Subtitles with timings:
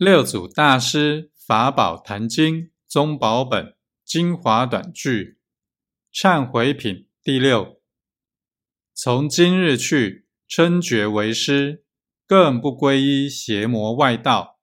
[0.00, 5.36] 六祖大师法宝坛经宗宝本精华短句
[6.10, 7.82] 忏悔品第六。
[8.94, 11.84] 从今日去，称觉为师，
[12.26, 14.59] 更不皈依邪魔外道。